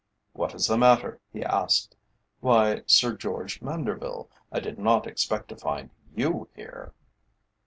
"What 0.33 0.55
is 0.55 0.65
the 0.65 0.79
matter?" 0.79 1.19
he 1.31 1.43
asked. 1.43 1.95
"Why, 2.39 2.81
Sir 2.87 3.15
George 3.15 3.59
Manderville, 3.61 4.29
I 4.51 4.59
did 4.59 4.79
not 4.79 5.05
expect 5.05 5.49
to 5.49 5.55
find 5.55 5.91
you 6.15 6.49
here!" 6.55 6.91